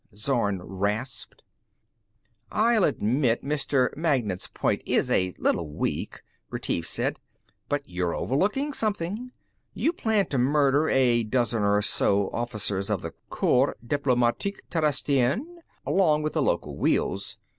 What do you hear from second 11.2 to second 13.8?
dozen or so officers of the Corps